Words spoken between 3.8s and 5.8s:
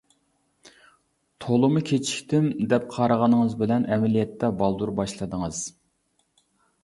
ئەمەلىيەتتە بالدۇر باشلىدىڭىز.